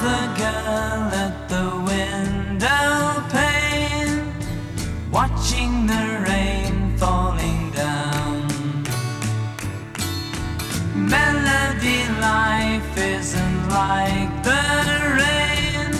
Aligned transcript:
the 0.00 0.20
girl 0.36 1.10
at 1.24 1.48
the 1.48 1.66
window 1.90 3.22
pane, 3.34 4.32
watching 5.10 5.72
the 5.86 6.04
rain 6.28 6.96
falling 6.96 7.70
down? 7.72 8.46
Melody 10.94 12.00
life 12.20 12.96
isn't 12.96 13.60
like 13.70 14.42
the 14.44 14.66
rain, 15.22 15.90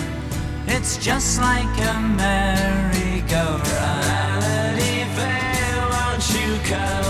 it's 0.67 0.97
just 0.97 1.41
like 1.41 1.75
a 1.91 1.99
merry-go-round. 2.21 3.59
Melody 4.45 5.03
fair, 5.15 5.75
won't 5.91 6.25
you 6.35 6.49
comb 6.69 7.08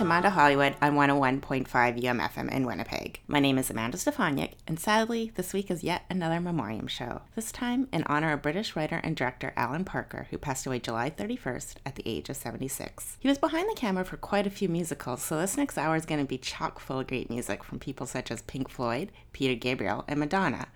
to 0.00 0.06
Mondo 0.06 0.30
Hollywood 0.30 0.76
on 0.80 0.94
101.5 0.94 1.68
UMFM 1.68 2.50
in 2.50 2.66
Winnipeg. 2.66 3.20
My 3.28 3.38
name 3.38 3.58
is 3.58 3.68
Amanda 3.68 3.98
Stefaniak, 3.98 4.54
and 4.66 4.80
sadly, 4.80 5.30
this 5.34 5.52
week 5.52 5.70
is 5.70 5.84
yet 5.84 6.06
another 6.08 6.40
memoriam 6.40 6.86
show. 6.86 7.20
This 7.34 7.52
time 7.52 7.86
in 7.92 8.04
honor 8.04 8.32
of 8.32 8.40
British 8.40 8.74
writer 8.74 9.02
and 9.04 9.14
director 9.14 9.52
Alan 9.58 9.84
Parker, 9.84 10.26
who 10.30 10.38
passed 10.38 10.64
away 10.64 10.78
July 10.78 11.10
31st 11.10 11.74
at 11.84 11.96
the 11.96 12.02
age 12.06 12.30
of 12.30 12.36
76. 12.36 13.18
He 13.20 13.28
was 13.28 13.36
behind 13.36 13.68
the 13.68 13.78
camera 13.78 14.06
for 14.06 14.16
quite 14.16 14.46
a 14.46 14.50
few 14.50 14.70
musicals, 14.70 15.22
so 15.22 15.38
this 15.38 15.58
next 15.58 15.76
hour 15.76 15.96
is 15.96 16.06
going 16.06 16.22
to 16.22 16.26
be 16.26 16.38
chock 16.38 16.80
full 16.80 17.00
of 17.00 17.06
great 17.06 17.28
music 17.28 17.62
from 17.62 17.78
people 17.78 18.06
such 18.06 18.30
as 18.30 18.40
Pink 18.40 18.70
Floyd, 18.70 19.12
Peter 19.34 19.54
Gabriel, 19.54 20.06
and 20.08 20.18
Madonna. 20.18 20.68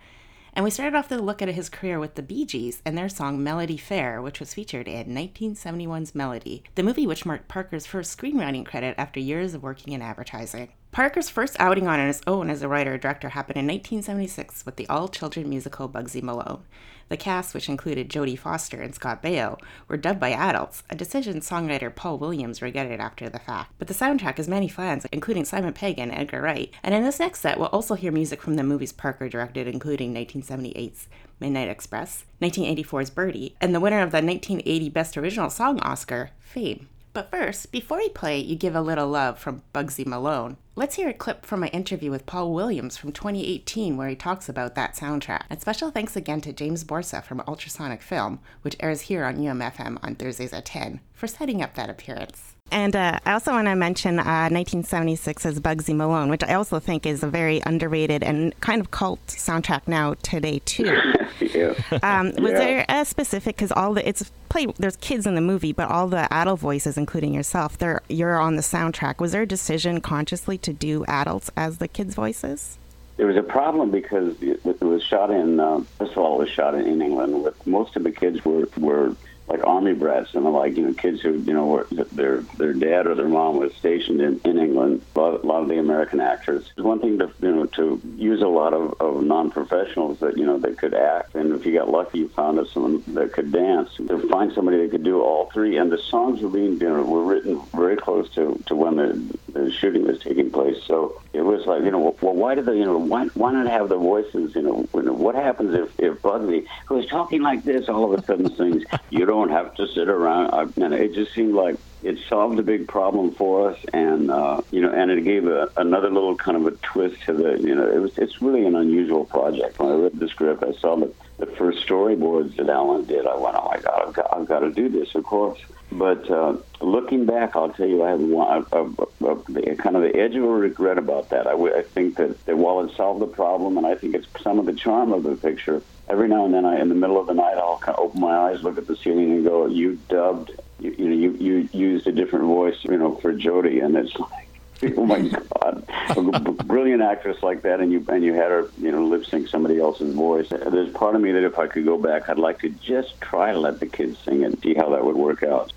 And 0.57 0.63
we 0.63 0.71
started 0.71 0.97
off 0.97 1.09
the 1.09 1.21
look 1.21 1.43
at 1.43 1.49
his 1.49 1.69
career 1.69 1.99
with 1.99 2.15
the 2.15 2.23
Bee 2.23 2.45
Gees 2.45 2.81
and 2.85 2.97
their 2.97 3.09
song 3.09 3.43
Melody 3.43 3.77
Fair, 3.77 4.23
which 4.23 4.39
was 4.39 4.55
featured 4.55 4.87
in 4.87 5.09
1971's 5.09 6.15
Melody, 6.15 6.63
the 6.77 6.85
movie 6.85 7.09
which 7.09 7.27
marked 7.27 7.49
Parker's 7.49 7.87
first 7.87 8.17
screenwriting 8.17 8.65
credit 8.65 8.95
after 8.97 9.19
years 9.19 9.55
of 9.55 9.65
working 9.65 9.93
in 9.93 10.01
advertising. 10.01 10.69
Parker's 10.93 11.29
first 11.29 11.57
outing 11.59 11.89
on 11.89 11.99
his 11.99 12.23
own 12.25 12.51
as 12.51 12.63
a 12.63 12.69
writer 12.69 12.97
director 12.97 13.31
happened 13.31 13.57
in 13.57 13.67
1976 13.67 14.65
with 14.65 14.77
the 14.77 14.89
all 14.89 15.09
children 15.09 15.49
musical 15.49 15.89
Bugsy 15.89 16.23
Malone. 16.23 16.63
The 17.09 17.17
cast, 17.17 17.55
which 17.55 17.69
included 17.69 18.09
Jodie 18.09 18.39
Foster 18.39 18.81
and 18.81 18.95
Scott 18.95 19.23
Baio, 19.23 19.59
were 19.89 19.97
dubbed 19.97 20.21
by 20.21 20.33
adults, 20.33 20.83
a 20.89 20.95
decision 20.95 21.41
songwriter 21.41 21.95
Paul 21.95 22.19
Williams 22.19 22.63
regretted 22.63 23.01
after 23.01 23.29
the 23.29 23.39
fact. 23.39 23.73
But 23.79 23.89
the 23.89 23.95
soundtrack 23.95 24.39
has 24.39 24.49
many 24.49 24.69
fans, 24.69 25.07
including 25.13 25.45
Simon 25.45 25.73
Pegg 25.73 25.99
and 25.99 26.13
Edgar 26.13 26.43
Wright. 26.43 26.73
And 26.83 26.95
in 26.95 27.05
this 27.05 27.21
next 27.21 27.41
set, 27.41 27.59
we'll 27.59 27.69
also 27.69 27.95
hear 27.95 28.13
music 28.13 28.41
from 28.41 28.57
the 28.57 28.63
movies 28.63 28.93
Parker 28.93 29.29
directed, 29.29 29.69
including 29.69 30.15
1978's 30.15 31.09
Midnight 31.41 31.69
Express, 31.69 32.25
1984's 32.41 33.11
Birdy, 33.11 33.55
and 33.61 33.75
the 33.75 33.81
winner 33.81 34.01
of 34.01 34.11
the 34.11 34.23
1980 34.23 34.89
Best 34.89 35.17
Original 35.17 35.51
Song 35.51 35.79
Oscar, 35.81 36.31
Fame. 36.39 36.89
But 37.15 37.31
first, 37.31 37.71
before 37.71 37.99
we 37.99 38.09
play 38.09 38.41
You 38.41 38.57
Give 38.57 38.75
a 38.75 38.81
Little 38.81 39.07
Love 39.07 39.39
from 39.39 39.63
Bugsy 39.73 40.05
Malone, 40.05 40.57
let's 40.75 40.97
hear 40.97 41.09
a 41.09 41.15
clip 41.15 41.47
from 41.47 41.61
my 41.61 41.69
interview 41.69 42.11
with 42.11 42.27
Paul 42.27 42.53
Williams 42.53 42.97
from 42.97 43.13
2018 43.13 43.97
where 43.97 44.09
he 44.09 44.17
talks 44.17 44.49
about 44.49 44.75
that 44.75 44.97
soundtrack. 44.97 45.43
And 45.49 45.61
special 45.61 45.93
thanks 45.93 46.17
again 46.17 46.41
to 46.41 46.53
James 46.53 46.83
Borsa 46.83 47.23
from 47.23 47.41
Ultrasonic 47.47 48.03
Film, 48.03 48.41
which 48.63 48.75
airs 48.81 49.03
here 49.03 49.25
on 49.25 49.37
UMFM 49.37 50.01
on 50.03 50.17
Thursdays 50.17 50.53
at 50.53 50.65
10, 50.65 50.99
for 51.13 51.29
setting 51.29 51.63
up 51.63 51.75
that 51.77 51.89
appearance. 51.89 52.54
And 52.71 52.97
uh, 52.97 53.19
I 53.25 53.33
also 53.35 53.53
want 53.53 53.69
to 53.69 53.77
mention 53.77 54.19
uh, 54.19 54.25
1976's 54.25 55.61
Bugsy 55.61 55.95
Malone, 55.95 56.29
which 56.29 56.43
I 56.43 56.55
also 56.55 56.81
think 56.81 57.07
is 57.07 57.23
a 57.23 57.29
very 57.29 57.63
underrated 57.65 58.23
and 58.23 58.59
kind 58.61 58.81
of 58.81 58.91
cult 58.91 59.25
soundtrack 59.29 59.87
now 59.87 60.15
today 60.23 60.61
too. 60.65 60.85
yeah. 61.41 61.75
Um, 62.03 62.33
was 62.39 62.53
Yeah. 62.53 62.59
there 62.59 62.85
a 62.89 63.05
specific? 63.05 63.57
Because 63.57 63.71
all 63.71 63.95
the 63.95 64.07
it's 64.09 64.31
play 64.49 64.67
there's 64.79 64.97
kids 64.97 65.27
in 65.27 65.35
the 65.35 65.41
movie, 65.41 65.73
but 65.73 65.91
all 65.91 66.09
the 66.09 66.33
adult 66.33 66.61
voices, 66.61 66.97
including 66.97 67.35
yourself, 67.35 67.77
they're 67.79 68.03
you're 68.09 68.39
on 68.41 68.57
the 68.57 68.63
soundtrack. 68.63 69.19
Was 69.21 69.33
there 69.33 69.43
a 69.43 69.47
decision 69.47 70.01
consciously 70.01 70.59
to 70.59 70.73
do 70.73 71.05
adults 71.07 71.51
as 71.57 71.79
the 71.79 71.87
kids' 71.87 72.15
voices? 72.15 72.79
There 73.17 73.27
was 73.29 73.37
a 73.37 73.43
problem 73.45 73.93
because 73.93 74.41
it, 74.43 74.61
it 74.65 74.81
was 74.83 75.03
shot 75.05 75.31
in. 75.31 75.61
Uh, 75.61 75.83
first 75.99 76.13
of 76.13 76.19
all, 76.19 76.41
it 76.41 76.45
was 76.45 76.51
shot 76.51 76.75
in, 76.75 76.87
in 76.87 77.03
England. 77.03 77.45
With 77.45 77.67
most 77.67 77.95
of 77.95 78.03
the 78.03 78.11
kids 78.11 78.45
were 78.45 78.67
were 78.79 79.15
like 79.47 79.67
army 79.67 79.93
brats 79.93 80.35
and 80.35 80.45
like 80.45 80.77
you 80.77 80.87
know 80.87 80.95
kids 80.95 81.21
who 81.21 81.33
you 81.33 81.53
know 81.53 81.67
were, 81.67 81.87
their 82.13 82.41
their 82.57 82.73
dad 82.73 83.07
or 83.07 83.15
their 83.15 83.29
mom 83.29 83.59
was 83.59 83.75
stationed 83.75 84.21
in, 84.21 84.41
in 84.45 84.59
England. 84.59 85.03
A 85.15 85.21
lot, 85.21 85.45
a 85.45 85.47
lot 85.47 85.63
of 85.63 85.69
the 85.69 85.79
American 85.79 86.21
actors. 86.21 86.71
It's 86.77 86.85
one 86.85 87.01
thing 87.01 87.19
to 87.19 87.31
you 87.41 87.53
know 87.53 87.67
to 87.67 88.01
use 88.17 88.41
a 88.41 88.49
lot 88.49 88.73
of, 88.73 88.95
of 89.01 89.23
non-professionals 89.23 90.21
that 90.21 90.39
you 90.39 90.47
know 90.47 90.59
that 90.59 90.79
could 90.79 90.95
act, 90.95 91.35
and 91.35 91.53
if 91.53 91.67
you 91.67 91.75
got 91.75 91.91
lucky, 91.91 92.21
you 92.21 92.29
found 92.29 92.55
someone 92.69 93.03
that 93.09 93.33
could 93.33 93.53
dance. 93.53 93.91
To 93.97 94.29
find 94.29 94.53
somebody 94.53 94.79
that 94.79 94.91
could 94.91 95.05
do 95.05 95.21
all 95.21 95.51
three, 95.51 95.77
and 95.77 95.91
the 95.91 95.99
songs 95.99 96.41
were 96.41 96.49
being 96.49 96.81
you 96.81 96.89
know 96.89 97.03
were 97.03 97.25
written 97.25 97.61
very 97.75 97.97
close 97.97 98.31
to 98.35 98.61
to 98.67 98.75
when 98.75 98.97
the, 98.97 99.39
the 99.53 99.71
shooting 99.73 100.07
was 100.07 100.21
taking 100.21 100.51
place. 100.51 100.83
So 100.85 101.21
it 101.35 101.45
was 101.45 101.67
like 101.67 101.83
you 101.83 101.91
know 101.91 102.17
well 102.21 102.35
why 102.35 102.55
did 102.55 102.65
they 102.65 102.77
you 102.77 102.85
know 102.85 102.97
why 102.97 103.27
why 103.35 103.53
not 103.53 103.67
have 103.67 103.89
the 103.89 103.97
voices 103.97 104.55
you 104.55 104.63
know 104.63 104.87
what 104.93 105.35
happens 105.35 105.75
if 105.75 105.91
if 105.99 106.23
Bugsy 106.23 106.67
who 106.87 106.99
is 106.99 107.07
talking 107.07 107.43
like 107.43 107.65
this 107.65 107.89
all 107.89 108.05
of 108.13 108.19
a 108.19 108.25
sudden 108.25 108.55
sings 108.57 108.85
you 109.11 109.27
don't 109.27 109.51
have 109.51 109.75
to 109.75 109.87
sit 109.89 110.09
around 110.09 110.55
I, 110.55 110.85
and 110.85 110.95
it 110.95 111.15
just 111.15 111.35
seemed 111.35 111.55
like 111.55 111.77
it 112.05 112.19
solved 112.29 112.59
a 112.59 112.63
big 112.63 112.87
problem 112.87 113.33
for 113.33 113.71
us 113.71 113.79
and 113.93 114.31
uh, 114.31 114.61
you 114.71 114.81
know 114.81 114.93
and 114.93 115.11
it 115.11 115.25
gave 115.25 115.47
a, 115.47 115.71
another 115.77 116.11
little 116.11 116.37
kind 116.37 116.57
of 116.57 116.67
a 116.67 116.71
twist 116.77 117.21
to 117.23 117.33
the 117.33 117.61
you 117.61 117.75
know 117.75 117.91
it 117.91 117.99
was 117.99 118.17
it's 118.19 118.41
really 118.41 118.65
an 118.67 118.77
unusual 118.77 119.25
project. 119.25 119.79
When 119.79 119.91
I 119.91 119.95
read 119.95 120.19
the 120.19 120.29
script 120.29 120.63
I 120.63 120.73
saw 120.73 120.97
the 120.97 121.13
the 121.39 121.47
first 121.47 121.85
storyboards 121.87 122.57
that 122.57 122.69
Alan 122.69 123.07
did. 123.07 123.27
I 123.27 123.37
went 123.37 123.57
oh 123.57 123.69
my 123.75 123.81
god 123.81 124.03
I've 124.07 124.13
got, 124.13 124.37
I've 124.37 124.47
got 124.47 124.61
to 124.61 124.71
do 124.71 124.89
this. 124.89 125.15
Of 125.15 125.25
course 125.25 125.59
but 125.93 126.29
uh, 126.31 126.57
looking 126.81 127.25
back, 127.27 127.55
I'll 127.55 127.71
tell 127.71 127.87
you, 127.87 128.03
I 128.03 128.11
have 128.11 128.21
one, 128.21 128.67
a, 128.73 128.79
a, 129.27 129.31
a, 129.31 129.77
kind 129.77 129.97
of 129.97 130.03
the 130.03 130.17
edge 130.17 130.35
of 130.35 130.45
a 130.45 130.49
regret 130.49 130.99
about 130.99 131.31
that. 131.31 131.47
I, 131.47 131.53
w- 131.53 131.75
I 131.75 131.83
think 131.83 132.17
that, 132.17 132.45
that 132.47 132.57
while 132.57 132.81
it 132.81 132.95
solved 132.97 133.21
the 133.21 133.27
problem, 133.27 133.79
and 133.79 133.87
I 133.87 133.95
think 133.95 134.15
it's 134.15 134.27
some 134.43 134.59
of 134.59 134.67
the 134.67 134.73
charm 134.73 135.13
of 135.13 135.23
the 135.23 135.37
picture, 135.37 135.83
every 136.09 136.29
now 136.29 136.45
and 136.45 136.55
then, 136.55 136.65
I, 136.65 136.81
in 136.81 136.89
the 136.89 136.95
middle 136.95 137.21
of 137.21 137.27
the 137.27 137.35
night, 137.35 137.57
I'll 137.59 137.79
kind 137.79 137.97
of 137.97 138.05
open 138.05 138.21
my 138.21 138.37
eyes, 138.37 138.63
look 138.63 138.79
at 138.79 138.87
the 138.87 138.97
ceiling, 138.97 139.31
and 139.31 139.45
go, 139.45 139.67
"You 139.67 139.99
dubbed, 140.09 140.53
you, 140.81 140.95
you 140.99 141.09
know, 141.09 141.15
you, 141.15 141.31
you 141.33 141.69
used 141.73 142.07
a 142.07 142.13
different 142.13 142.47
voice, 142.47 142.77
you 142.83 142.97
know, 142.97 143.15
for 143.17 143.33
Jodie," 143.33 143.85
and 143.85 143.97
it's 143.97 144.17
like. 144.19 144.49
oh 144.97 145.07
my 145.07 145.21
God! 145.21 145.85
A 146.17 146.23
brilliant 146.65 147.03
actress 147.03 147.43
like 147.43 147.63
that, 147.63 147.81
and 147.81 147.93
you 147.93 148.05
and 148.09 148.25
you 148.25 148.35
had 148.35 148.51
her, 148.51 148.69
you 148.79 148.91
know, 148.93 149.05
lip 149.05 149.25
sync 149.25 149.49
somebody 149.49 149.79
else's 149.81 150.15
voice. 150.15 150.49
There's 150.51 150.93
part 150.93 151.15
of 151.15 151.23
me 151.23 151.33
that 151.33 151.45
if 151.45 151.59
I 151.59 151.67
could 151.67 151.85
go 151.85 151.99
back, 151.99 152.29
I'd 152.29 152.39
like 152.39 152.61
to 152.61 152.69
just 152.69 153.21
try 153.21 153.53
to 153.53 153.59
let 153.59 153.81
the 153.81 153.87
kids 153.87 154.19
sing 154.19 154.43
it, 154.43 154.61
see 154.63 154.75
how 154.75 154.91
that 154.91 155.05
would 155.05 155.17
work 155.17 155.43
out. 155.43 155.73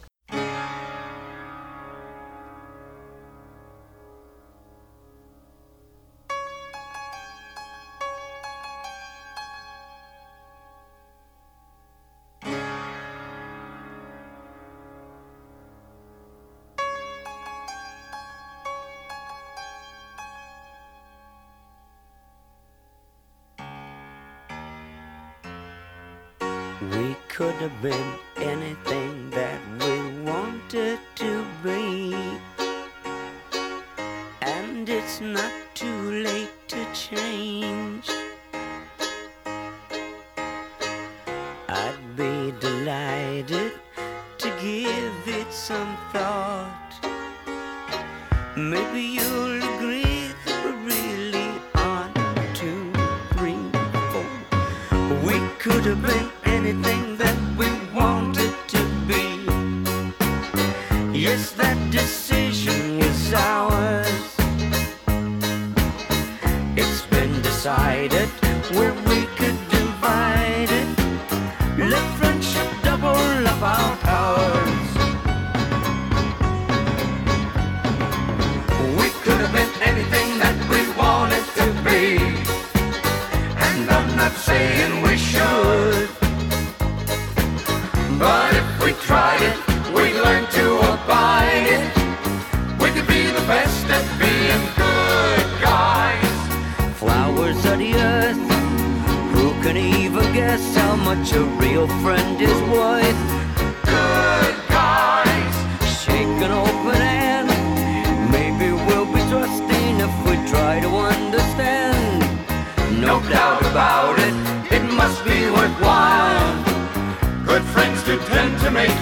Could 27.37 27.53
have 27.61 27.81
been 27.83 28.15
anything 28.37 29.16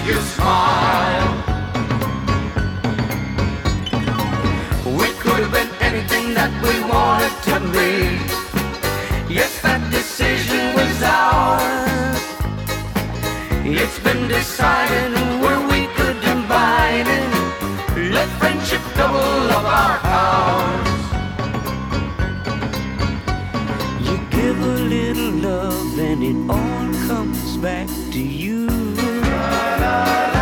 you 0.06 0.22
smile. 0.22 1.34
We 4.86 5.08
could 5.22 5.42
have 5.46 5.52
been 5.52 5.72
anything 5.82 6.36
that 6.36 6.52
we 6.62 6.74
wanted 6.94 7.34
to 7.50 7.56
be. 7.74 7.92
Yes, 9.34 9.62
that 9.64 9.82
decision 9.90 10.76
was 10.76 11.02
ours. 11.02 12.22
It's 13.66 14.00
been 14.00 14.28
decided 14.28 15.14
where 15.42 15.62
we 15.72 15.88
could 15.98 16.22
combine 16.22 17.08
it. 17.20 17.32
Let 18.14 18.30
friendship 18.40 18.82
double 18.96 19.50
up 19.58 19.66
our 19.82 19.98
powers. 20.12 21.04
You 24.08 24.18
give 24.30 24.58
a 24.62 24.78
little 24.96 25.32
love 25.50 25.98
and 25.98 26.24
it 26.24 26.38
all 26.48 27.08
comes 27.08 27.58
back 27.58 27.88
to 28.12 28.22
you. 28.22 28.85
Did, 29.96 30.35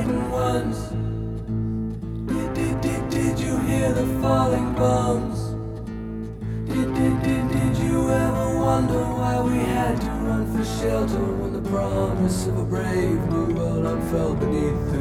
frightened 0.00 0.32
ones? 0.32 0.78
Did, 2.26 2.54
did, 2.54 2.80
did, 2.80 3.10
did 3.10 3.38
you 3.38 3.58
hear 3.58 3.92
the 3.92 4.06
falling 4.20 4.72
bombs? 4.74 5.50
Did, 6.68 6.94
did, 6.94 7.22
did, 7.22 7.48
did 7.50 7.76
you 7.78 8.10
ever 8.10 8.58
wonder 8.58 9.02
why 9.02 9.40
we 9.42 9.58
had 9.58 10.00
to 10.00 10.06
run 10.06 10.46
for 10.56 10.64
shelter 10.64 11.24
when 11.24 11.52
the 11.52 11.68
promise 11.68 12.46
of 12.46 12.58
a 12.58 12.64
brave 12.64 13.20
new 13.30 13.54
world 13.54 13.86
unfurled 13.86 14.40
beneath 14.40 14.92
the 14.92 14.99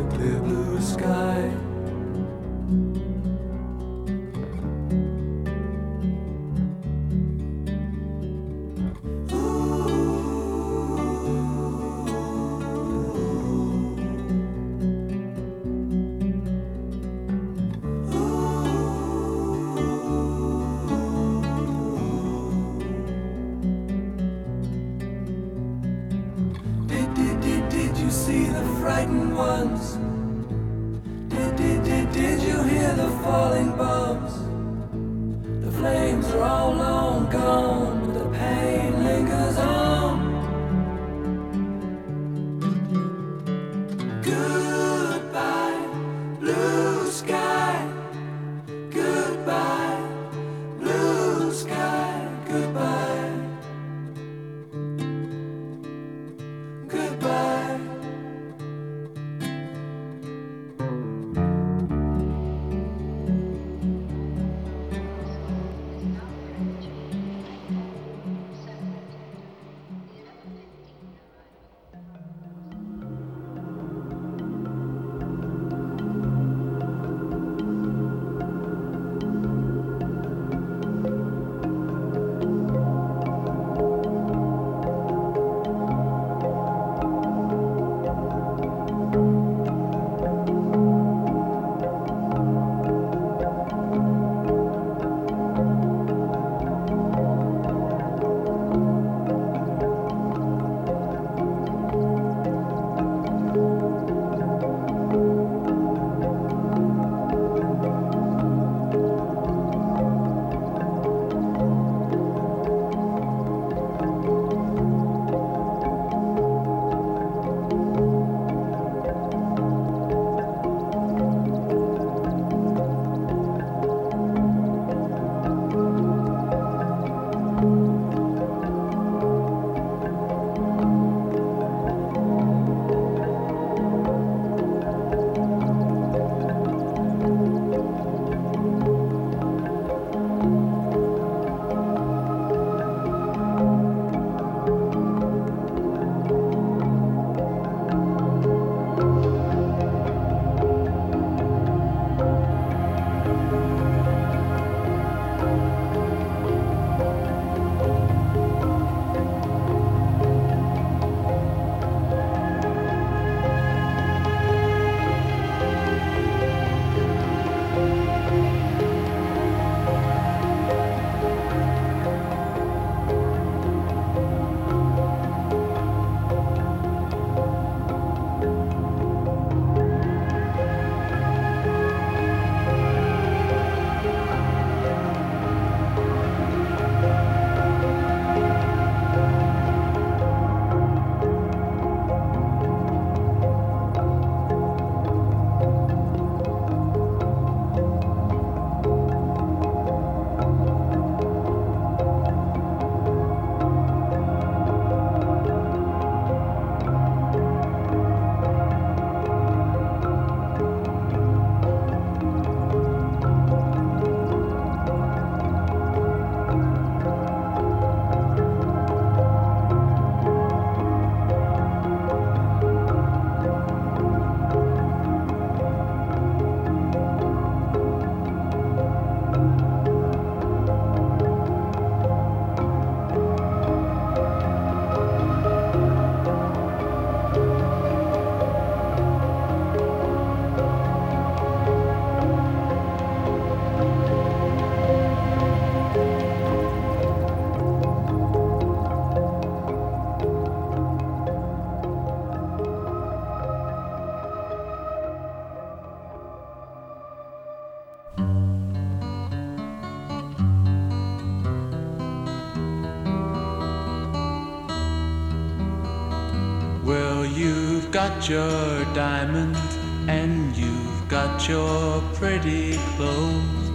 your 268.29 268.85
diamonds 268.93 269.59
and 270.07 270.55
you've 270.55 271.07
got 271.07 271.49
your 271.49 272.01
pretty 272.13 272.77
clothes, 272.95 273.71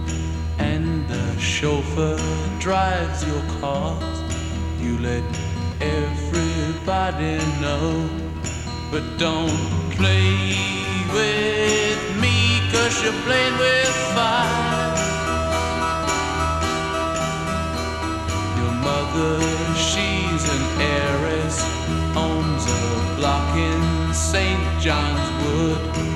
and 0.57 1.07
the 1.09 1.39
chauffeur 1.39 2.17
drives 2.59 3.25
your 3.27 3.41
car. 3.59 3.99
You 4.79 4.97
let 4.99 5.23
everybody 5.81 7.37
know, 7.59 8.09
but 8.91 9.03
don't 9.17 9.91
play 9.91 10.55
with 11.13 12.01
me, 12.21 12.59
cause 12.71 13.03
you're 13.03 13.21
playing 13.23 13.57
with 13.57 13.95
fire. 14.15 14.95
Your 18.59 18.75
mother, 18.87 19.41
she's 19.75 20.43
an 20.55 20.63
heiress, 20.81 21.57
block 23.17 23.55
in 23.57 24.13
St. 24.13 24.59
John's 24.79 25.29
Wood, 25.43 26.14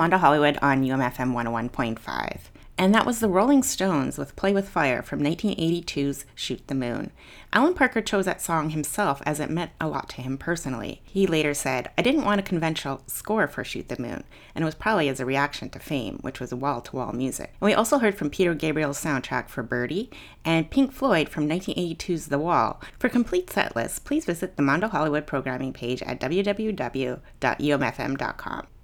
Mondo 0.00 0.16
Hollywood 0.16 0.58
on 0.62 0.82
UMFM 0.82 1.34
101.5. 1.34 2.38
And 2.78 2.94
that 2.94 3.04
was 3.04 3.20
the 3.20 3.28
Rolling 3.28 3.62
Stones 3.62 4.16
with 4.16 4.34
Play 4.34 4.54
with 4.54 4.66
Fire 4.66 5.02
from 5.02 5.20
1982's 5.20 6.24
Shoot 6.34 6.66
the 6.68 6.74
Moon. 6.74 7.10
Alan 7.52 7.74
Parker 7.74 8.00
chose 8.00 8.24
that 8.24 8.40
song 8.40 8.70
himself 8.70 9.20
as 9.26 9.40
it 9.40 9.50
meant 9.50 9.72
a 9.78 9.86
lot 9.86 10.08
to 10.08 10.22
him 10.22 10.38
personally. 10.38 11.02
He 11.04 11.26
later 11.26 11.52
said, 11.52 11.90
I 11.98 12.02
didn't 12.02 12.24
want 12.24 12.40
a 12.40 12.42
conventional 12.42 13.02
score 13.08 13.46
for 13.46 13.62
Shoot 13.62 13.90
the 13.90 14.00
Moon, 14.00 14.24
and 14.54 14.62
it 14.62 14.64
was 14.64 14.74
probably 14.74 15.10
as 15.10 15.20
a 15.20 15.26
reaction 15.26 15.68
to 15.68 15.78
Fame, 15.78 16.16
which 16.22 16.40
was 16.40 16.54
wall 16.54 16.80
to 16.80 16.96
wall 16.96 17.12
music. 17.12 17.52
And 17.60 17.66
we 17.66 17.74
also 17.74 17.98
heard 17.98 18.14
from 18.14 18.30
Peter 18.30 18.54
Gabriel's 18.54 19.04
soundtrack 19.04 19.50
for 19.50 19.62
Birdy 19.62 20.08
and 20.46 20.70
Pink 20.70 20.92
Floyd 20.92 21.28
from 21.28 21.46
1982's 21.46 22.28
The 22.28 22.38
Wall. 22.38 22.80
For 22.98 23.10
complete 23.10 23.50
set 23.50 23.76
lists, 23.76 23.98
please 23.98 24.24
visit 24.24 24.56
the 24.56 24.62
Mondo 24.62 24.88
Hollywood 24.88 25.26
programming 25.26 25.74
page 25.74 26.00
at 26.04 26.18
www.umfm.com. 26.20 27.20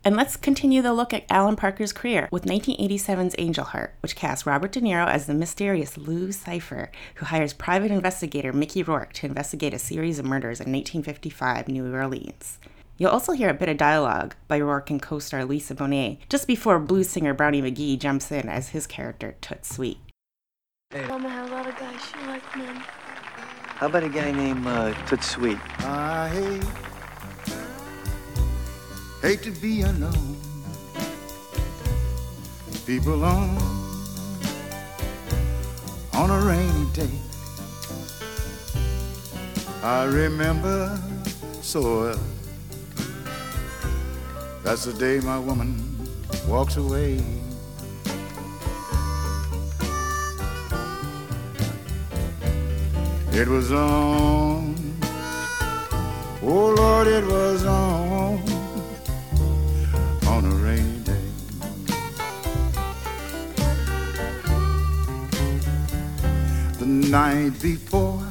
And 0.06 0.14
let's 0.14 0.36
continue 0.36 0.82
the 0.82 0.92
look 0.92 1.12
at 1.12 1.24
Alan 1.28 1.56
Parker's 1.56 1.92
career 1.92 2.28
with 2.30 2.44
1987's 2.44 3.34
Angel 3.38 3.64
Heart, 3.64 3.92
which 4.02 4.14
casts 4.14 4.46
Robert 4.46 4.70
De 4.70 4.80
Niro 4.80 5.04
as 5.04 5.26
the 5.26 5.34
mysterious 5.34 5.98
Lou 5.98 6.30
Cipher, 6.30 6.92
who 7.16 7.26
hires 7.26 7.52
private 7.52 7.90
investigator 7.90 8.52
Mickey 8.52 8.84
Rourke 8.84 9.12
to 9.14 9.26
investigate 9.26 9.74
a 9.74 9.80
series 9.80 10.20
of 10.20 10.24
murders 10.24 10.60
in 10.60 10.70
1955 10.70 11.66
New 11.66 11.92
Orleans. 11.92 12.60
You'll 12.96 13.10
also 13.10 13.32
hear 13.32 13.48
a 13.48 13.54
bit 13.54 13.68
of 13.68 13.78
dialogue 13.78 14.36
by 14.46 14.60
Rourke 14.60 14.90
and 14.90 15.02
co-star 15.02 15.44
Lisa 15.44 15.74
Bonet 15.74 16.18
just 16.28 16.46
before 16.46 16.78
blues 16.78 17.08
singer 17.08 17.34
Brownie 17.34 17.60
McGhee 17.60 17.98
jumps 17.98 18.30
in 18.30 18.48
as 18.48 18.68
his 18.68 18.86
character 18.86 19.34
Toot 19.40 19.66
Sweet. 19.66 19.98
Mama 21.08 21.28
had 21.28 21.48
a 21.48 21.52
lot 21.52 21.66
of 21.66 21.76
guys. 21.80 22.00
She 22.00 22.26
liked 22.28 22.56
men. 22.56 22.76
How 22.76 23.86
about 23.86 24.04
a 24.04 24.08
guy 24.08 24.30
named 24.30 24.68
uh, 24.68 24.94
Toot 25.06 25.24
Sweet? 25.24 25.58
I 25.80 26.28
hate, 26.28 26.95
hate 29.26 29.42
to 29.42 29.50
be 29.50 29.82
alone. 29.82 30.36
People 32.86 33.24
on, 33.24 33.58
on 36.14 36.30
a 36.30 36.40
rainy 36.46 36.86
day. 36.92 37.10
I 39.82 40.04
remember 40.04 40.96
so 41.60 41.80
well. 42.02 42.20
That's 44.62 44.84
the 44.84 44.92
day 44.92 45.18
my 45.18 45.40
woman 45.40 45.70
walks 46.46 46.76
away. 46.76 47.18
It 53.32 53.48
was 53.48 53.72
on, 53.72 54.76
oh 56.44 56.74
Lord, 56.78 57.08
it 57.08 57.26
was 57.26 57.64
on, 57.64 58.08
on 58.12 58.55
The 66.86 66.92
night 66.92 67.60
before, 67.60 68.22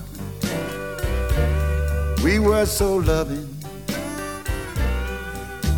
we 2.24 2.40
were 2.40 2.66
so 2.66 2.96
loving, 2.96 3.50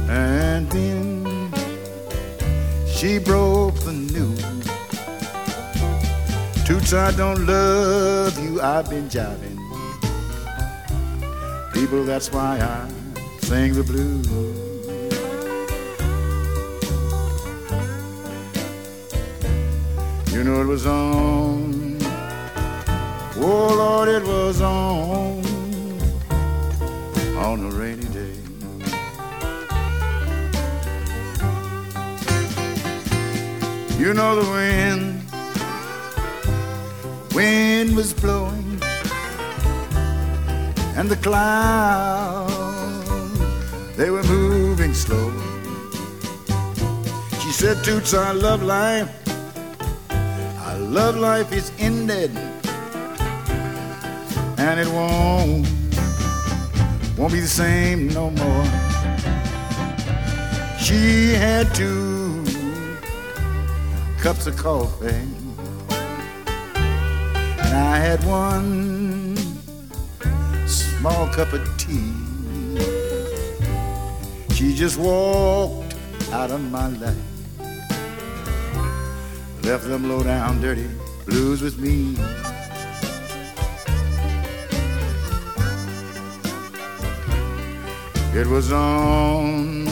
and 0.08 0.70
then 0.70 1.52
she 2.86 3.18
broke 3.18 3.74
the 3.80 3.94
news. 3.94 4.44
Toots, 6.68 6.94
I 6.94 7.10
don't 7.18 7.48
love 7.48 8.38
you, 8.38 8.62
I've 8.62 8.88
been 8.88 9.10
jiving. 9.10 9.58
People, 11.74 12.04
that's 12.04 12.32
why 12.32 12.60
I 12.60 12.88
sing 13.40 13.74
the 13.74 13.82
blues. 13.82 14.28
You 20.32 20.44
know 20.44 20.62
it 20.62 20.68
was 20.68 20.86
on, 20.86 21.77
oh 23.40 23.76
Lord, 23.76 24.10
it 24.10 24.24
was 24.24 24.62
on, 24.62 25.44
on 27.38 27.60
a 27.66 27.70
rainy 27.72 28.06
day. 28.06 28.34
You 33.98 34.14
know 34.14 34.42
the 34.42 34.52
wind 34.52 35.18
wind 37.38 37.96
was 37.96 38.14
blowing 38.14 38.82
and 40.98 41.08
the 41.08 41.16
clouds 41.18 42.56
they 43.96 44.10
were 44.10 44.24
moving 44.24 44.94
slow. 44.96 45.32
She 47.42 47.52
said 47.52 47.84
toots 47.84 48.16
I 48.16 48.32
love 48.32 48.64
life. 48.64 49.10
I 50.10 50.78
love 50.78 51.16
life 51.16 51.52
It's 51.52 51.72
ended 51.78 52.32
and 54.68 54.82
it 54.82 54.88
won't 54.88 55.66
won't 57.18 57.32
be 57.32 57.40
the 57.40 57.48
same 57.48 58.10
no 58.10 58.30
more. 58.32 58.66
She 60.78 61.32
had 61.34 61.74
two 61.74 62.44
cups 64.20 64.46
of 64.46 64.58
coffee, 64.58 65.24
and 67.64 67.74
I 67.94 67.98
had 67.98 68.22
one 68.26 69.38
small 70.68 71.28
cup 71.30 71.54
of 71.54 71.64
tea. 71.78 72.14
She 74.54 74.76
just 74.76 74.98
walked 75.00 75.96
out 76.34 76.52
of 76.52 76.62
my 76.70 76.90
life, 76.90 77.16
left 79.64 79.86
them 79.88 80.10
low 80.10 80.24
down, 80.24 80.60
dirty 80.60 80.90
blues 81.26 81.62
with 81.62 81.80
me. 81.80 82.18
it 88.38 88.46
was 88.46 88.72
on. 88.72 89.88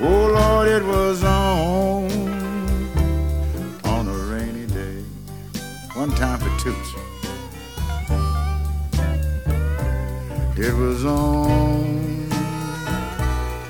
Oh 0.00 0.26
Lord, 0.38 0.66
it 0.66 0.82
was 0.82 1.22
on. 1.22 2.10
On 3.84 4.08
a 4.08 4.16
rainy 4.32 4.66
day. 4.66 5.04
One 5.92 6.10
time 6.12 6.38
for 6.38 6.52
toots. 6.58 6.90
It 10.56 10.74
was 10.74 11.04
on. 11.04 12.28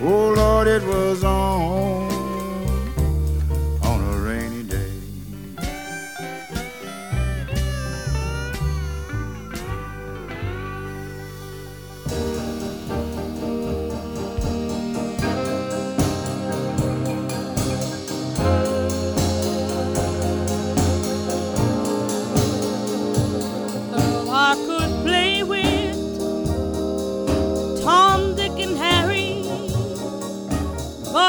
Oh 0.01 0.35
Lord, 0.37 0.69
it 0.69 0.85
was 0.85 1.25
on. 1.25 2.12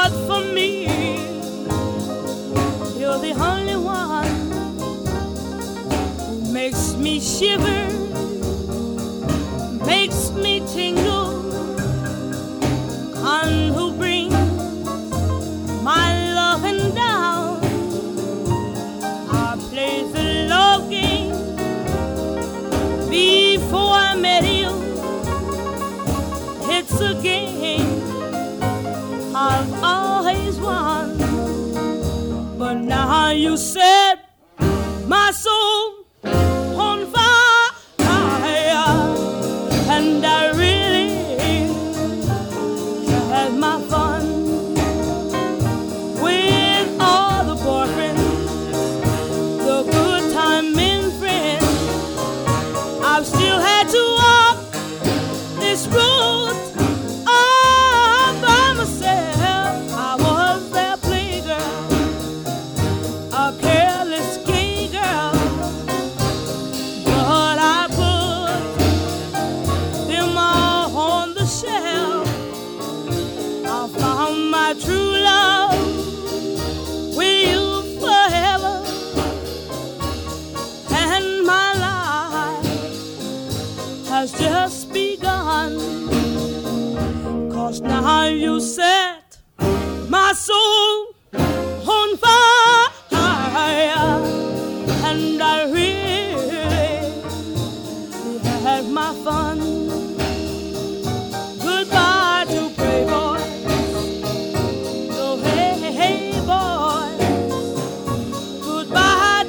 God 0.04 0.26
for 0.26 0.44
me. 0.52 0.84
You're 3.00 3.20
the 3.26 3.34
only 3.52 3.76
one 3.76 4.34
who 6.18 6.52
makes 6.52 6.94
me 6.94 7.20
shiver, 7.20 7.82
makes 9.86 10.30
me 10.32 10.60
tingle, 10.74 11.30
and 13.36 13.74
who 13.74 13.92
brings 13.96 14.34
my 15.82 16.06
loving 16.34 16.94
down. 16.94 17.64
I 19.30 19.56
played 19.70 20.12
the 20.12 20.48
love 20.50 20.90
game 20.90 21.32
before 23.08 23.94
I 24.08 24.14
met 24.16 24.44
you. 24.44 24.70
It's 26.76 27.00
a 27.00 27.14
game. 27.22 27.53
you 33.54 33.58
say 33.58 34.03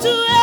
to 0.06 0.35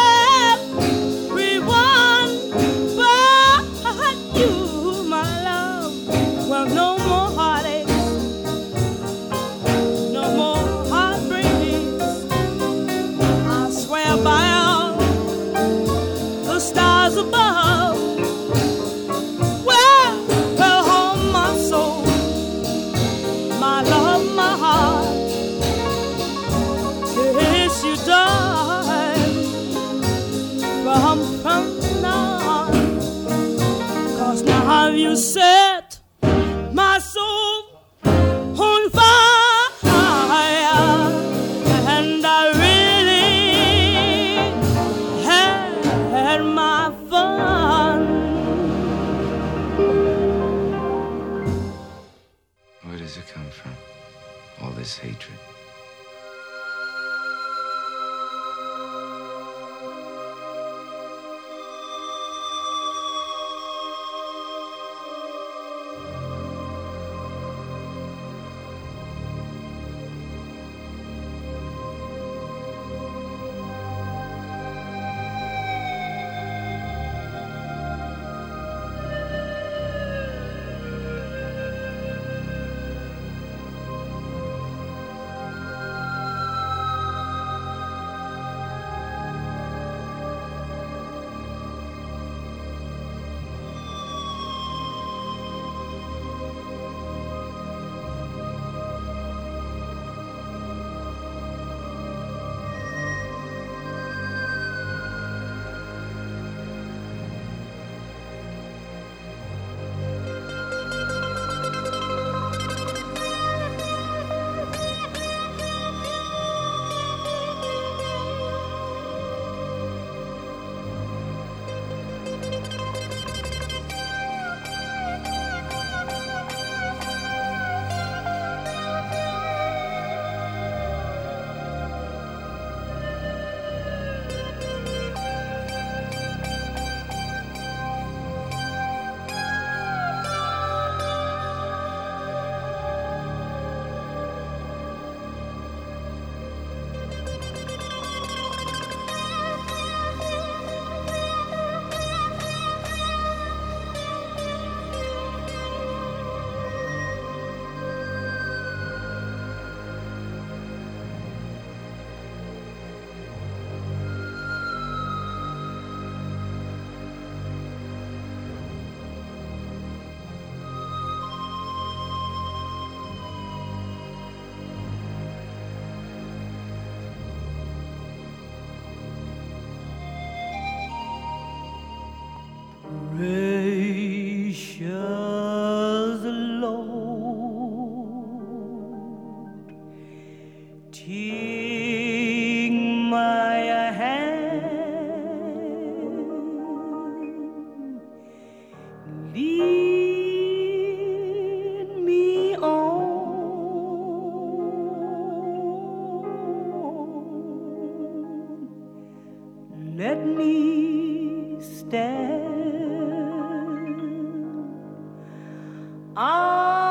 I 216.15 216.82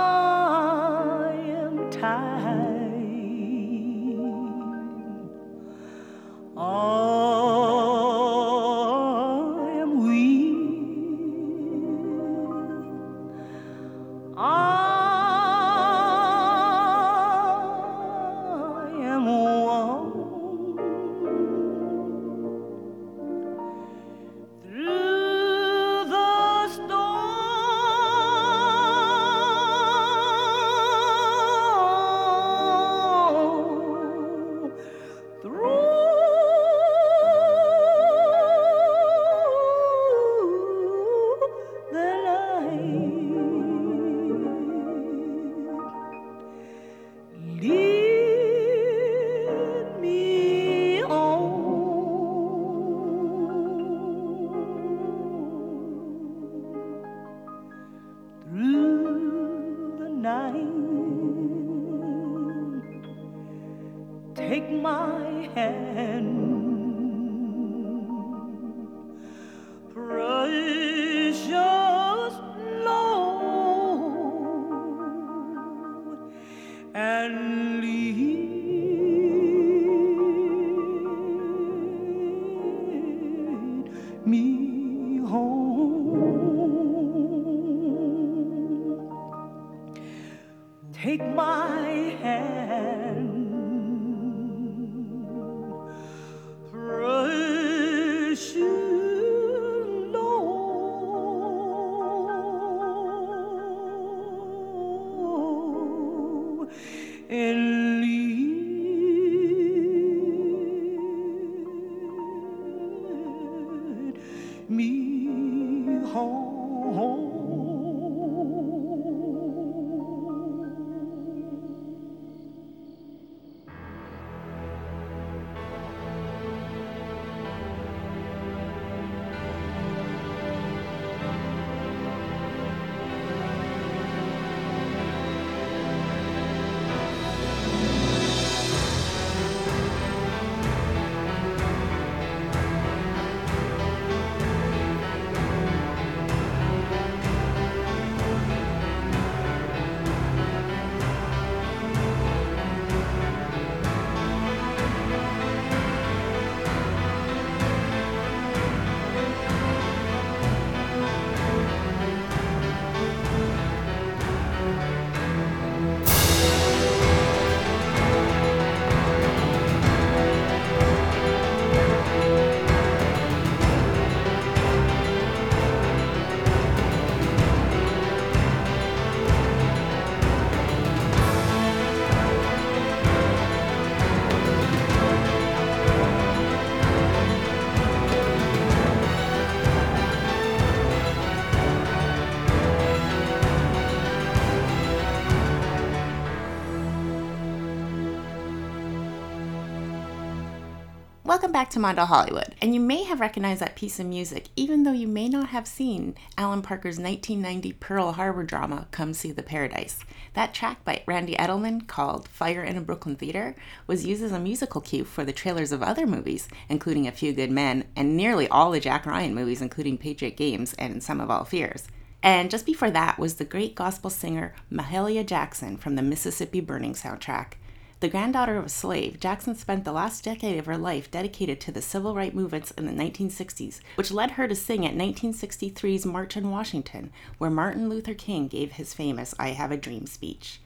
Welcome 201.52 201.64
back 201.64 201.70
to 201.72 201.80
Mondo 201.82 202.06
Hollywood, 202.06 202.56
and 202.62 202.74
you 202.74 202.80
may 202.80 203.04
have 203.04 203.20
recognized 203.20 203.60
that 203.60 203.76
piece 203.76 204.00
of 204.00 204.06
music 204.06 204.48
even 204.56 204.84
though 204.84 204.94
you 204.94 205.06
may 205.06 205.28
not 205.28 205.50
have 205.50 205.68
seen 205.68 206.16
Alan 206.38 206.62
Parker's 206.62 206.98
1990 206.98 207.74
Pearl 207.74 208.14
Harbor 208.14 208.44
drama 208.44 208.88
Come 208.92 209.14
See 209.14 209.34
the 209.34 209.44
Paradise. 209.44 210.00
That 210.34 210.54
track 210.54 210.86
by 210.86 211.04
Randy 211.06 211.36
Edelman 211.36 211.88
called 211.88 212.30
Fire 212.30 212.64
in 212.64 212.78
a 212.78 212.82
Brooklyn 212.82 213.18
Theater 213.18 213.54
was 213.86 214.06
used 214.06 214.24
as 214.24 214.32
a 214.32 214.40
musical 214.40 214.80
cue 214.80 215.04
for 215.04 215.26
the 215.26 215.34
trailers 215.34 215.74
of 215.74 215.84
other 215.84 216.08
movies, 216.08 216.48
including 216.70 217.06
A 217.06 217.12
Few 217.12 217.34
Good 217.34 217.52
Men 217.52 217.84
and 217.98 218.16
nearly 218.16 218.48
all 218.48 218.72
the 218.72 218.80
Jack 218.80 219.06
Ryan 219.06 219.36
movies, 219.36 219.62
including 219.62 219.98
Patriot 219.98 220.38
Games 220.38 220.74
and 220.80 221.04
Sum 221.04 221.20
of 221.20 221.30
All 221.30 221.44
Fears. 221.44 221.90
And 222.24 222.50
just 222.50 222.66
before 222.66 222.92
that 222.92 223.20
was 223.20 223.36
the 223.36 223.44
great 223.44 223.76
gospel 223.76 224.10
singer 224.10 224.56
Mahalia 224.72 225.26
Jackson 225.26 225.76
from 225.76 225.98
the 225.98 226.02
Mississippi 226.02 226.62
Burning 226.62 226.94
soundtrack. 226.94 227.56
The 228.02 228.10
granddaughter 228.10 228.58
of 228.58 228.66
a 228.66 228.70
slave, 228.70 229.20
Jackson 229.20 229.54
spent 229.54 229.86
the 229.86 229.92
last 229.92 230.24
decade 230.24 230.58
of 230.58 230.66
her 230.66 230.76
life 230.76 231.12
dedicated 231.12 231.62
to 231.62 231.72
the 231.72 231.84
civil 231.84 232.16
rights 232.16 232.34
movements 232.34 232.72
in 232.72 232.88
the 232.88 232.92
1960s, 232.94 233.80
which 233.94 234.10
led 234.10 234.32
her 234.32 234.48
to 234.48 234.56
sing 234.56 234.84
at 234.88 234.96
1963's 234.96 236.04
March 236.04 236.36
in 236.36 236.50
Washington, 236.50 237.12
where 237.38 237.52
Martin 237.52 237.90
Luther 237.90 238.16
King 238.16 238.48
gave 238.48 238.72
his 238.72 238.96
famous 238.96 239.36
I 239.38 239.50
Have 239.50 239.72
a 239.72 239.78
Dream 239.78 240.08
speech. 240.08 240.62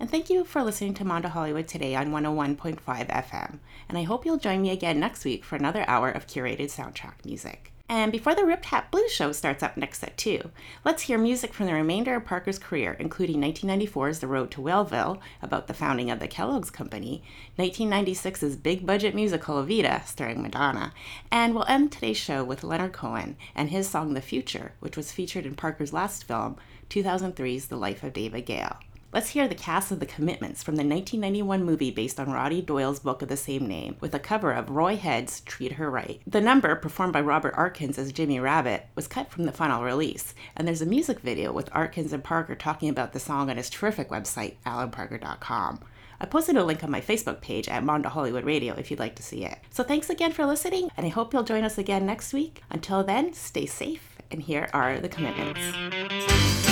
And 0.00 0.10
thank 0.10 0.28
you 0.28 0.42
for 0.42 0.64
listening 0.64 0.94
to 0.94 1.04
Mondo 1.04 1.28
Hollywood 1.28 1.68
today 1.68 1.94
on 1.94 2.10
101.5 2.10 2.80
FM. 2.82 3.58
And 3.88 3.96
I 3.96 4.02
hope 4.02 4.26
you'll 4.26 4.36
join 4.38 4.60
me 4.60 4.70
again 4.70 4.98
next 4.98 5.24
week 5.24 5.44
for 5.44 5.54
another 5.54 5.84
hour 5.86 6.10
of 6.10 6.26
curated 6.26 6.62
soundtrack 6.62 7.24
music. 7.24 7.71
And 7.94 8.10
before 8.10 8.34
the 8.34 8.46
Ripped 8.46 8.64
Hat 8.64 8.90
Blues 8.90 9.12
show 9.12 9.32
starts 9.32 9.62
up 9.62 9.76
next 9.76 10.02
at 10.02 10.16
2, 10.16 10.50
let's 10.82 11.02
hear 11.02 11.18
music 11.18 11.52
from 11.52 11.66
the 11.66 11.74
remainder 11.74 12.16
of 12.16 12.24
Parker's 12.24 12.58
career, 12.58 12.96
including 12.98 13.38
1994's 13.42 14.20
The 14.20 14.26
Road 14.28 14.50
to 14.52 14.62
Wellville, 14.62 15.20
about 15.42 15.66
the 15.66 15.74
founding 15.74 16.10
of 16.10 16.18
the 16.18 16.26
Kellogg's 16.26 16.70
Company, 16.70 17.22
1996's 17.58 18.56
big 18.56 18.86
budget 18.86 19.14
musical 19.14 19.62
Evita, 19.62 20.06
starring 20.06 20.40
Madonna, 20.40 20.94
and 21.30 21.54
we'll 21.54 21.66
end 21.68 21.92
today's 21.92 22.16
show 22.16 22.42
with 22.42 22.64
Leonard 22.64 22.94
Cohen 22.94 23.36
and 23.54 23.68
his 23.68 23.90
song 23.90 24.14
The 24.14 24.22
Future, 24.22 24.72
which 24.80 24.96
was 24.96 25.12
featured 25.12 25.44
in 25.44 25.54
Parker's 25.54 25.92
last 25.92 26.24
film, 26.24 26.56
2003's 26.88 27.66
The 27.66 27.76
Life 27.76 28.02
of 28.02 28.14
David 28.14 28.46
Gale. 28.46 28.78
Let's 29.14 29.28
hear 29.28 29.46
the 29.46 29.54
cast 29.54 29.92
of 29.92 30.00
The 30.00 30.06
Commitments 30.06 30.62
from 30.62 30.76
the 30.76 30.84
1991 30.84 31.62
movie 31.62 31.90
based 31.90 32.18
on 32.18 32.32
Roddy 32.32 32.62
Doyle's 32.62 32.98
book 32.98 33.20
of 33.20 33.28
the 33.28 33.36
same 33.36 33.66
name, 33.66 33.96
with 34.00 34.14
a 34.14 34.18
cover 34.18 34.52
of 34.52 34.70
Roy 34.70 34.96
Head's 34.96 35.42
Treat 35.42 35.72
Her 35.72 35.90
Right. 35.90 36.22
The 36.26 36.40
number, 36.40 36.74
performed 36.76 37.12
by 37.12 37.20
Robert 37.20 37.54
Arkins 37.54 37.98
as 37.98 38.10
Jimmy 38.10 38.38
Rabbitte, 38.38 38.84
was 38.94 39.06
cut 39.06 39.30
from 39.30 39.44
the 39.44 39.52
final 39.52 39.82
release, 39.82 40.32
and 40.56 40.66
there's 40.66 40.80
a 40.80 40.86
music 40.86 41.20
video 41.20 41.52
with 41.52 41.70
Arkins 41.72 42.14
and 42.14 42.24
Parker 42.24 42.54
talking 42.54 42.88
about 42.88 43.12
the 43.12 43.20
song 43.20 43.50
on 43.50 43.58
his 43.58 43.68
terrific 43.68 44.08
website, 44.08 44.54
alanparker.com. 44.64 45.80
I 46.18 46.24
posted 46.24 46.56
a 46.56 46.64
link 46.64 46.82
on 46.82 46.90
my 46.90 47.02
Facebook 47.02 47.42
page 47.42 47.68
at 47.68 47.84
Mondo 47.84 48.08
Hollywood 48.08 48.44
Radio 48.44 48.72
if 48.76 48.90
you'd 48.90 48.98
like 48.98 49.16
to 49.16 49.22
see 49.22 49.44
it. 49.44 49.58
So 49.68 49.84
thanks 49.84 50.08
again 50.08 50.32
for 50.32 50.46
listening, 50.46 50.88
and 50.96 51.04
I 51.04 51.10
hope 51.10 51.34
you'll 51.34 51.42
join 51.42 51.64
us 51.64 51.76
again 51.76 52.06
next 52.06 52.32
week. 52.32 52.62
Until 52.70 53.04
then, 53.04 53.34
stay 53.34 53.66
safe, 53.66 54.16
and 54.30 54.40
here 54.40 54.70
are 54.72 55.00
the 55.00 55.10
commitments. 55.10 56.71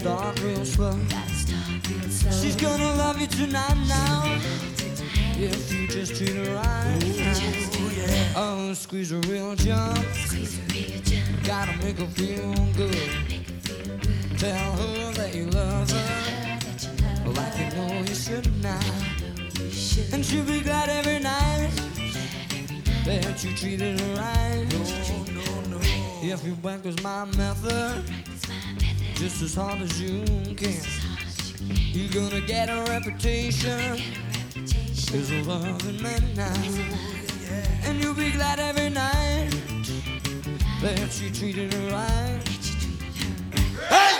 Start 0.00 0.42
real 0.42 0.64
slow. 0.64 0.98
She's 2.40 2.56
gonna 2.56 2.94
love 2.96 3.20
you 3.20 3.26
tonight 3.26 3.76
now. 3.86 4.38
If 5.36 5.70
you 5.70 5.86
just 5.88 6.16
treat 6.16 6.36
her 6.36 6.54
right. 6.54 8.32
Oh, 8.34 8.72
squeeze 8.72 9.10
her 9.10 9.20
real 9.28 9.54
jump. 9.56 9.98
Gotta 11.44 11.76
make 11.84 11.98
her 11.98 12.06
feel 12.16 12.54
good. 12.80 13.10
Tell 14.38 14.72
her 14.80 15.12
that 15.12 15.34
you 15.34 15.46
love 15.50 15.90
her. 15.90 17.28
Like 17.28 17.58
you 17.58 17.68
know 17.76 18.00
you 18.00 18.14
should 18.14 18.48
now. 18.62 18.80
And 20.14 20.24
she'll 20.24 20.44
be 20.44 20.60
glad 20.62 20.88
every 20.88 21.18
night 21.18 21.70
that 23.04 23.44
you 23.44 23.54
treated 23.54 24.00
her 24.00 24.14
right. 24.14 24.66
No, 24.70 24.78
no, 25.34 25.76
no. 25.76 25.80
If 26.22 26.42
you 26.46 26.54
back 26.54 26.84
was 26.84 27.02
my 27.02 27.26
method, 27.36 28.04
just 29.20 29.42
as 29.42 29.54
hard 29.54 29.82
as 29.82 30.00
you 30.00 30.24
can, 30.56 30.80
you're 31.68 32.08
gonna 32.08 32.40
get 32.40 32.70
a 32.70 32.90
reputation. 32.90 34.00
As 35.12 35.30
a 35.30 35.42
loving 35.42 36.02
man 36.02 36.22
now. 36.34 36.50
And 37.84 38.02
you'll 38.02 38.14
be 38.14 38.30
glad 38.30 38.58
every 38.58 38.88
night 38.88 39.50
that 40.80 41.20
you 41.20 41.30
treated 41.30 41.74
her 41.74 41.90
right. 41.90 42.40
Yeah, 43.90 44.19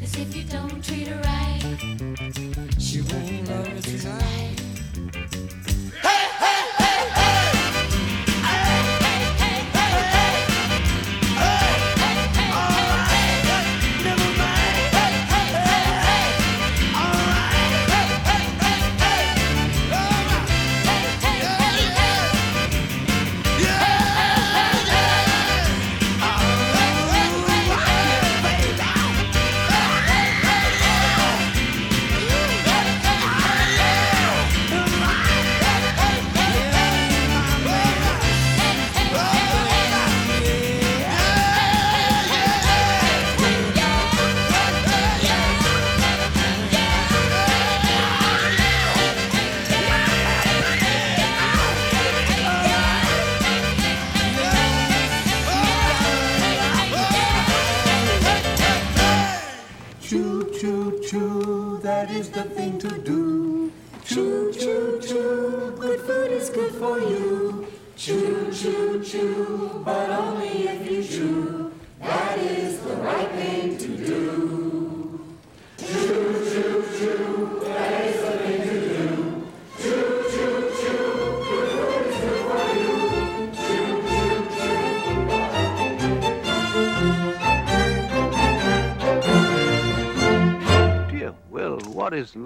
Cause 0.00 0.18
if 0.18 0.34
you 0.34 0.42
don't 0.44 0.82
treat 0.84 1.06
her 1.06 1.20
right, 1.22 1.60
She 2.78 3.00
won't 3.02 3.48
love 3.48 3.68
you 3.68 3.98
tonight. 3.98 4.49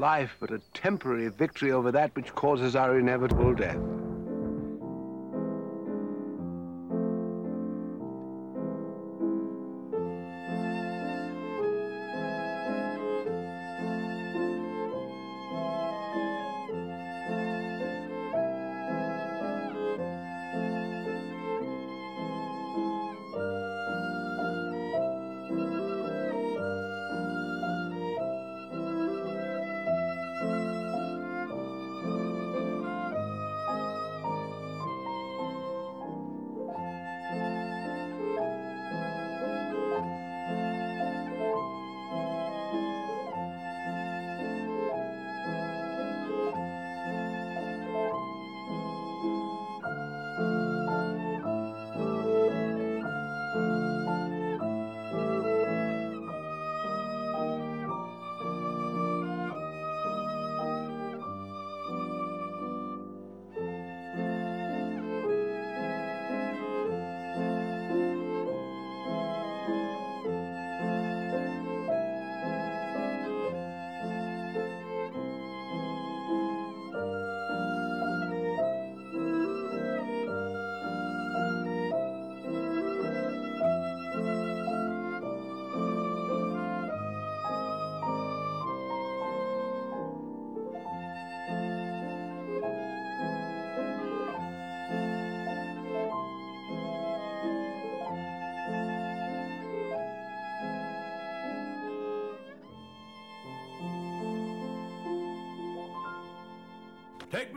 Life 0.04 0.36
but 0.38 0.50
a 0.50 0.58
temporary 0.74 1.30
victory 1.30 1.72
over 1.72 1.90
that 1.90 2.14
which 2.14 2.34
causes 2.34 2.76
our 2.76 2.98
inevitable 2.98 3.54
death? 3.54 4.03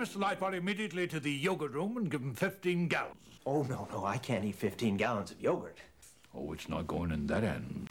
Mr. 0.08 0.22
Lightfoot 0.22 0.54
immediately 0.54 1.06
to 1.06 1.20
the 1.20 1.32
yogurt 1.32 1.74
room 1.74 1.98
and 1.98 2.10
give 2.10 2.22
him 2.22 2.34
15 2.34 2.88
gallons. 2.88 3.18
Oh, 3.46 3.64
no, 3.64 3.90
no, 3.92 4.06
I 4.06 4.18
can't 4.18 4.46
eat 4.46 4.56
15 4.56 4.96
gallons 4.96 5.32
of 5.32 5.42
yogurt. 5.42 5.80
Oh, 6.34 6.54
it's 6.54 6.70
not 6.70 6.88
going 6.88 7.12
in 7.12 7.28
that 7.28 7.44
end. 7.44 7.90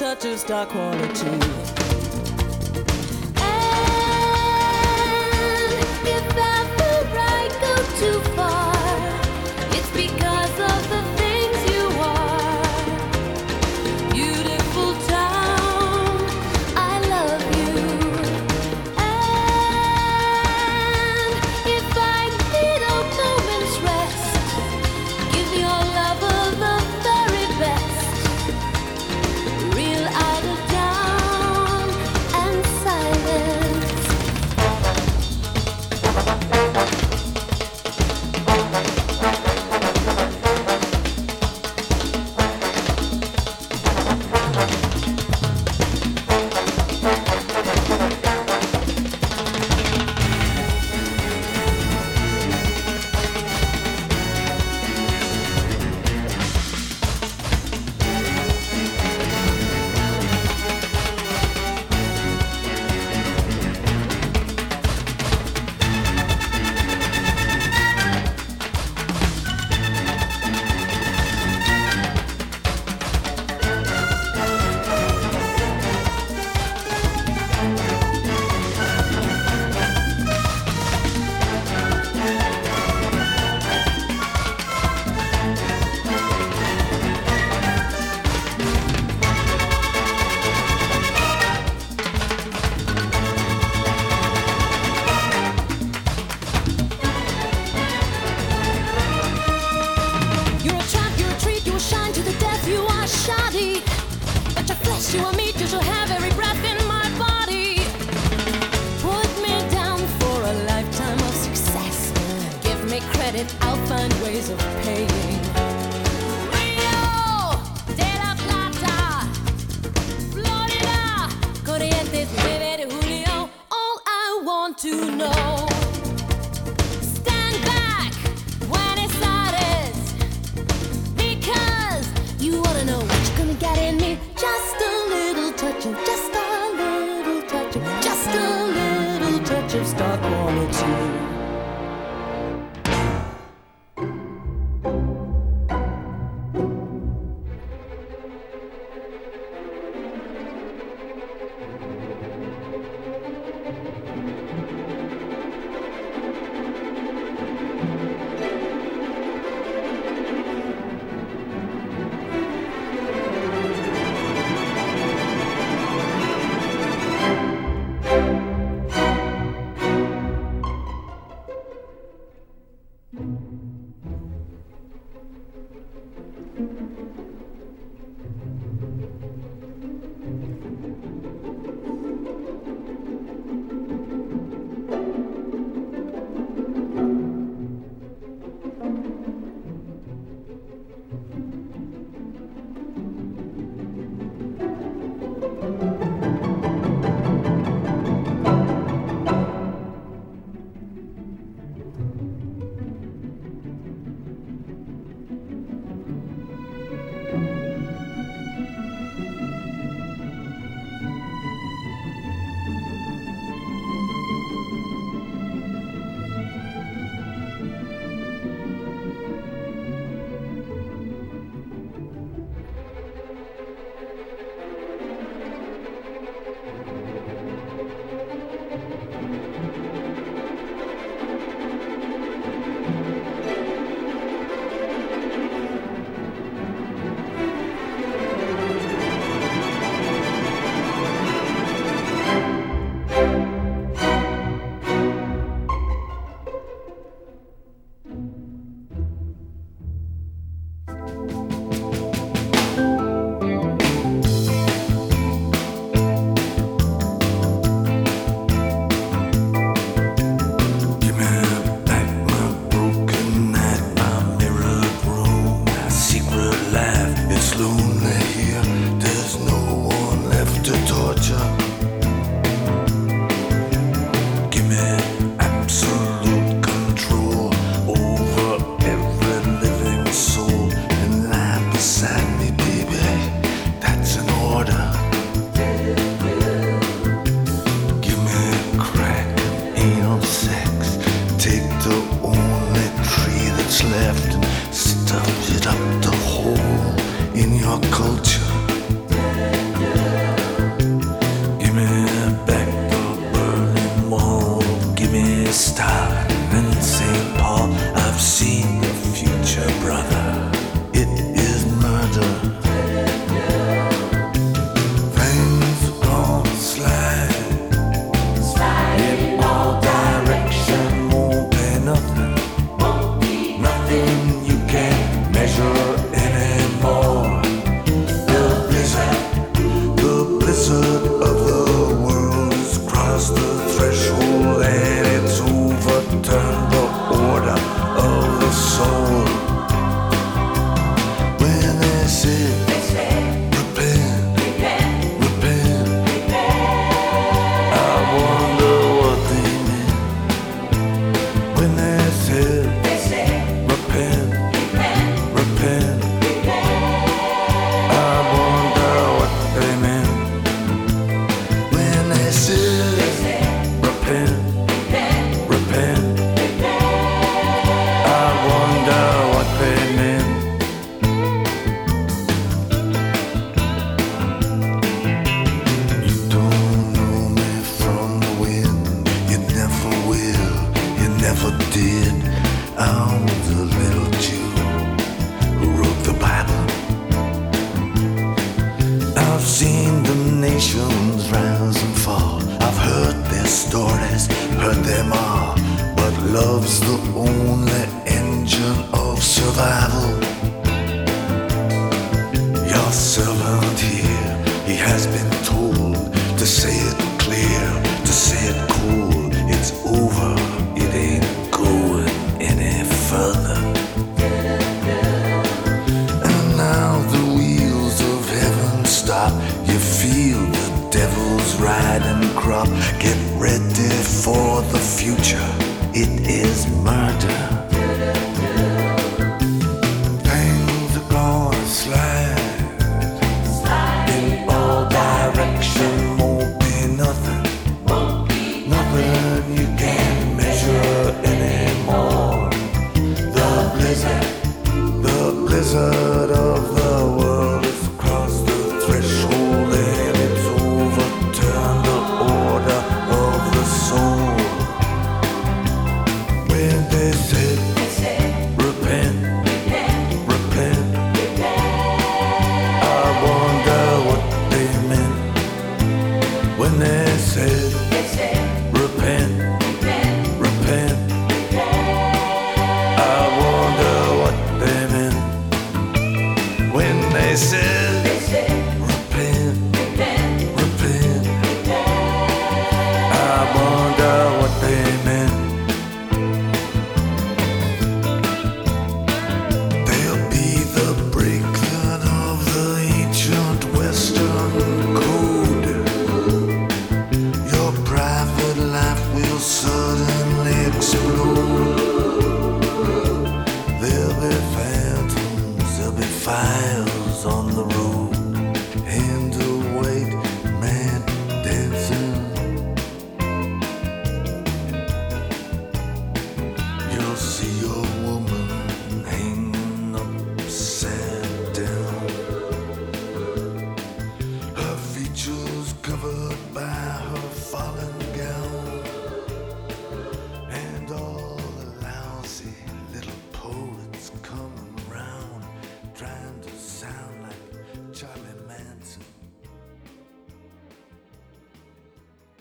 touch 0.00 0.24
of 0.24 0.38
star 0.38 0.64
quality. 0.64 1.28
too 7.98 8.20
far 8.34 8.59